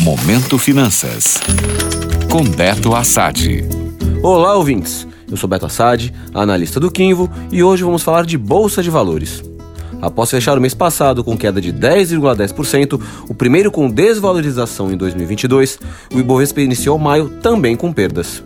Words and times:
Momento 0.00 0.58
Finanças. 0.58 1.38
Com 2.30 2.42
Beto 2.42 2.94
Assad. 2.94 3.62
Olá, 4.22 4.54
ouvintes. 4.54 5.06
Eu 5.30 5.36
sou 5.36 5.46
Beto 5.46 5.66
Assad, 5.66 6.10
analista 6.32 6.80
do 6.80 6.90
Quinvo, 6.90 7.30
e 7.52 7.62
hoje 7.62 7.84
vamos 7.84 8.02
falar 8.02 8.24
de 8.24 8.38
Bolsa 8.38 8.82
de 8.82 8.88
Valores. 8.88 9.42
Após 10.00 10.30
fechar 10.30 10.56
o 10.56 10.60
mês 10.60 10.72
passado 10.72 11.22
com 11.22 11.36
queda 11.36 11.60
de 11.60 11.70
10,10%, 11.70 12.98
o 13.28 13.34
primeiro 13.34 13.70
com 13.70 13.90
desvalorização 13.90 14.90
em 14.90 14.96
2022, 14.96 15.78
o 16.14 16.18
Ibovespa 16.18 16.62
iniciou 16.62 16.98
maio 16.98 17.28
também 17.42 17.76
com 17.76 17.92
perdas. 17.92 18.42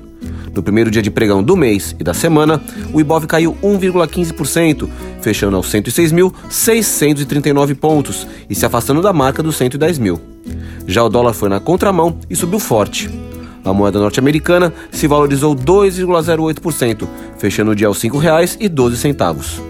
No 0.53 0.61
primeiro 0.61 0.91
dia 0.91 1.03
de 1.03 1.11
pregão 1.13 1.41
do 1.41 1.57
mês 1.57 1.95
e 2.01 2.03
da 2.03 2.15
semana, 2.15 2.61
o 2.93 3.01
Ibov 3.01 3.29
caiu 3.29 3.57
1,15%, 3.63 4.89
fechando 5.21 5.57
aos 5.57 5.73
106.639 5.73 7.77
pontos 7.77 8.27
e 8.51 8.57
se 8.57 8.67
afastando 8.67 9.01
da 9.01 9.13
marca 9.13 9.41
dos 9.41 9.55
110 9.55 9.99
mil. 9.99 10.34
Já 10.87 11.03
o 11.03 11.09
dólar 11.09 11.33
foi 11.33 11.49
na 11.49 11.61
contramão 11.61 12.19
e 12.29 12.37
subiu 12.37 12.59
forte. 12.59 13.11
A 13.65 13.73
moeda 13.73 13.99
norte-americana 13.99 14.73
se 14.91 15.07
valorizou 15.07 15.57
2,08%, 15.57 17.09
fechando 17.39 17.71
o 17.71 17.75
dia 17.75 17.87
aos 17.87 18.03
R$ 18.03 18.11
5,12. 18.11 19.63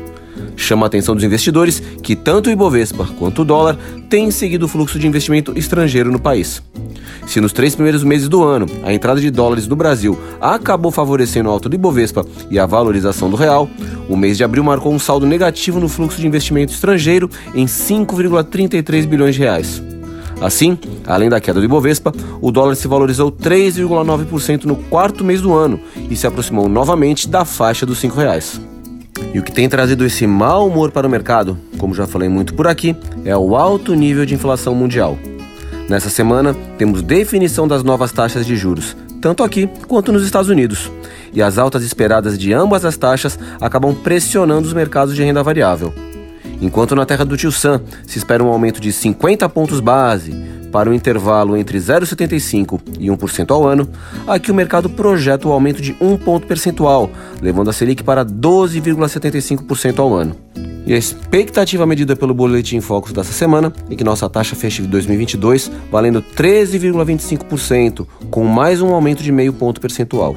Chama 0.57 0.87
a 0.87 0.89
atenção 0.89 1.15
dos 1.15 1.25
investidores 1.25 1.81
que 2.03 2.17
tanto 2.17 2.49
o 2.49 2.53
Ibovespa 2.53 3.07
quanto 3.19 3.43
o 3.43 3.45
dólar 3.45 3.77
têm 4.09 4.31
seguido 4.31 4.67
o 4.67 4.69
fluxo 4.69 4.99
de 4.99 5.07
investimento 5.07 5.57
estrangeiro 5.57 6.11
no 6.11 6.19
país. 6.19 6.63
Se 7.27 7.41
nos 7.41 7.53
três 7.53 7.75
primeiros 7.75 8.05
meses 8.05 8.29
do 8.29 8.43
ano 8.43 8.67
a 8.85 8.93
entrada 8.93 9.21
de 9.21 9.31
dólares 9.31 9.67
do 9.67 9.77
Brasil 9.77 10.19
acabou 10.41 10.91
favorecendo 10.93 11.49
o 11.49 11.53
alto 11.53 11.69
do 11.69 11.75
Ibovespa 11.75 12.25
e 12.51 12.59
a 12.59 12.67
valorização 12.67 13.31
do 13.31 13.37
real, 13.37 13.69
o 14.09 14.17
mês 14.17 14.37
de 14.37 14.45
abril 14.45 14.63
marcou 14.63 14.93
um 14.93 14.99
saldo 14.99 15.27
negativo 15.27 15.81
no 15.81 15.89
fluxo 15.89 16.21
de 16.21 16.27
investimento 16.27 16.73
estrangeiro 16.73 17.31
em 17.55 17.67
5,33 17.67 19.07
bilhões 19.07 19.35
de 19.35 19.41
reais. 19.41 19.94
Assim, 20.41 20.79
além 21.07 21.29
da 21.29 21.41
queda 21.41 21.61
do 21.61 21.65
Ibovespa, 21.65 22.13
o 22.41 22.51
dólar 22.51 22.75
se 22.75 22.89
valorizou 22.89 23.31
3,9% 23.31 24.65
no 24.65 24.77
quarto 24.77 25.25
mês 25.25 25.41
do 25.41 25.53
ano 25.53 25.81
e 26.11 26.17
se 26.17 26.27
aproximou 26.27 26.69
novamente 26.69 27.29
da 27.29 27.45
faixa 27.45 27.87
dos 27.87 27.99
5 27.99 28.17
reais. 28.17 28.61
E 29.33 29.39
o 29.39 29.43
que 29.43 29.53
tem 29.53 29.69
trazido 29.69 30.05
esse 30.05 30.27
mau 30.27 30.69
humor 30.69 30.91
para 30.91 31.07
o 31.07 31.11
mercado, 31.11 31.57
como 31.79 31.95
já 31.95 32.07
falei 32.07 32.29
muito 32.29 32.55
por 32.55 32.67
aqui, 32.67 32.97
é 33.25 33.37
o 33.37 33.57
alto 33.57 33.95
nível 33.95 34.27
de 34.27 34.35
inflação 34.35 34.75
mundial. 34.75 35.17
Nessa 35.89 36.09
semana, 36.09 36.55
temos 36.79 37.03
definição 37.03 37.69
das 37.69 37.83
novas 37.83 38.11
taxas 38.11 38.47
de 38.47 38.57
juros, 38.57 38.97
tanto 39.21 39.43
aqui 39.43 39.69
quanto 39.87 40.13
nos 40.13 40.25
Estados 40.25 40.49
Unidos. 40.49 40.91
E 41.33 41.43
as 41.43 41.59
altas 41.59 41.83
esperadas 41.83 42.39
de 42.39 42.53
ambas 42.53 42.85
as 42.85 42.97
taxas 42.97 43.39
acabam 43.61 43.95
pressionando 43.95 44.67
os 44.67 44.73
mercados 44.73 45.15
de 45.15 45.23
renda 45.23 45.43
variável. 45.43 45.93
Enquanto 46.61 46.95
na 46.95 47.05
terra 47.05 47.25
do 47.25 47.37
Tio 47.37 47.53
Sam 47.53 47.81
se 48.07 48.19
espera 48.19 48.43
um 48.43 48.49
aumento 48.49 48.81
de 48.81 48.93
50 48.93 49.49
pontos 49.49 49.81
base 49.81 50.33
para 50.73 50.91
um 50.91 50.93
intervalo 50.93 51.57
entre 51.57 51.79
0,75% 51.79 52.81
e 52.99 53.07
1% 53.07 53.51
ao 53.53 53.67
ano, 53.67 53.89
aqui 54.27 54.51
o 54.51 54.55
mercado 54.55 54.91
projeta 54.91 55.47
o 55.47 55.53
aumento 55.53 55.81
de 55.81 55.97
1 56.01 56.17
ponto 56.19 56.47
percentual, 56.47 57.11
levando 57.41 57.71
a 57.71 57.73
Selic 57.73 58.03
para 58.03 58.25
12,75% 58.25 59.99
ao 60.01 60.13
ano. 60.13 60.37
E 60.87 60.93
a 60.93 60.99
expectativa 60.99 61.87
medida 61.87 62.15
pelo 62.15 62.35
Boletim 62.35 62.81
Focus 62.81 63.13
dessa 63.13 63.33
semana 63.33 63.73
é 63.89 63.95
que 63.95 64.05
nossa 64.05 64.29
taxa 64.29 64.55
feche 64.55 64.83
de 64.83 64.89
2022 64.89 65.71
valendo 65.91 66.21
13,25%, 66.21 68.07
com 68.31 68.45
mais 68.45 68.83
um 68.83 68.93
aumento 68.93 69.23
de 69.23 69.33
meio 69.33 69.53
ponto 69.53 69.81
percentual. 69.81 70.37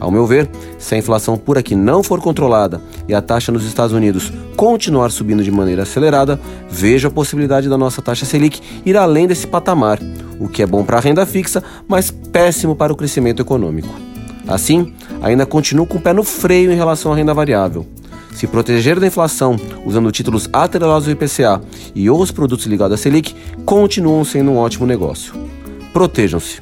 Ao 0.00 0.10
meu 0.10 0.26
ver, 0.26 0.48
se 0.78 0.94
a 0.94 0.98
inflação 0.98 1.36
por 1.36 1.58
aqui 1.58 1.76
não 1.76 2.02
for 2.02 2.20
controlada 2.20 2.80
e 3.06 3.12
a 3.12 3.20
taxa 3.20 3.52
nos 3.52 3.66
Estados 3.66 3.94
Unidos 3.94 4.32
continuar 4.56 5.10
subindo 5.10 5.44
de 5.44 5.50
maneira 5.50 5.82
acelerada, 5.82 6.40
vejo 6.70 7.06
a 7.06 7.10
possibilidade 7.10 7.68
da 7.68 7.76
nossa 7.76 8.00
taxa 8.00 8.24
Selic 8.24 8.60
ir 8.84 8.96
além 8.96 9.26
desse 9.26 9.46
patamar, 9.46 9.98
o 10.38 10.48
que 10.48 10.62
é 10.62 10.66
bom 10.66 10.82
para 10.82 10.96
a 10.96 11.00
renda 11.00 11.26
fixa, 11.26 11.62
mas 11.86 12.10
péssimo 12.10 12.74
para 12.74 12.92
o 12.92 12.96
crescimento 12.96 13.42
econômico. 13.42 13.94
Assim, 14.48 14.94
ainda 15.20 15.44
continuo 15.44 15.86
com 15.86 15.98
o 15.98 16.00
pé 16.00 16.14
no 16.14 16.24
freio 16.24 16.72
em 16.72 16.76
relação 16.76 17.12
à 17.12 17.16
renda 17.16 17.34
variável. 17.34 17.86
Se 18.34 18.46
proteger 18.46 18.98
da 18.98 19.06
inflação 19.06 19.56
usando 19.84 20.10
títulos 20.10 20.48
atrelados 20.50 21.06
ao 21.06 21.12
IPCA 21.12 21.60
e 21.94 22.08
outros 22.08 22.30
produtos 22.30 22.64
ligados 22.64 22.98
à 22.98 23.02
Selic 23.02 23.34
continuam 23.66 24.24
sendo 24.24 24.50
um 24.52 24.56
ótimo 24.56 24.86
negócio. 24.86 25.34
Protejam-se. 25.92 26.58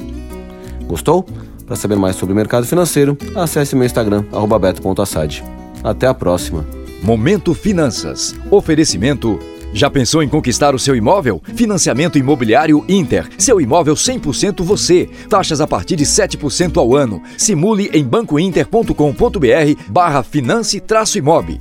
Gostou? 0.87 1.25
Para 1.69 1.77
saber 1.77 1.97
mais 1.97 2.17
sobre 2.17 2.33
o 2.33 2.37
mercado 2.37 2.67
financeiro, 2.67 3.17
acesse 3.37 3.77
meu 3.77 3.85
Instagram, 3.85 4.25
beto.assad. 4.59 5.45
Até 5.85 6.07
a 6.07 6.15
próxima. 6.15 6.67
Momento 7.03 7.53
Finanças. 7.53 8.35
Oferecimento 8.51 9.39
já 9.73 9.91
pensou 9.91 10.23
em 10.23 10.29
conquistar 10.29 10.75
o 10.75 10.79
seu 10.79 10.97
imóvel? 10.97 11.43
Financiamento 11.55 12.17
Imobiliário 12.17 12.83
Inter. 12.89 13.29
Seu 13.37 13.61
imóvel 13.61 13.95
100% 13.95 14.63
você. 14.65 15.11
Taxas 15.29 15.61
a 15.61 15.67
partir 15.67 15.95
de 15.95 16.07
7% 16.07 16.79
ao 16.79 16.97
ano. 16.97 17.23
Simule 17.37 17.91
em 17.93 18.03
bancointer.com.br 18.03 19.83
barra 19.91 20.23
finance-imob. 20.23 21.61